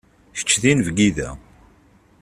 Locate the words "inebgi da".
0.71-1.29